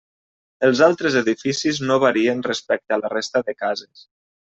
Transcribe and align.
Els 0.67 0.79
altres 0.85 1.17
edificis 1.19 1.81
no 1.89 1.97
varien 2.05 2.41
respecte 2.47 2.97
a 2.97 2.99
la 3.03 3.13
resta 3.15 3.43
de 3.51 3.57
cases. 3.61 4.03